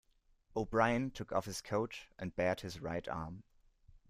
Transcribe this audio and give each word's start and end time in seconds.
O'Brien 0.55 1.11
took 1.11 1.31
off 1.31 1.45
his 1.45 1.61
coat 1.61 2.07
and 2.17 2.35
bared 2.35 2.61
his 2.61 2.79
right 2.81 3.07
arm. 3.07 3.43